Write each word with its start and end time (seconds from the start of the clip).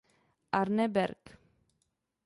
Arne 0.49 0.89
Berg. 0.89 1.21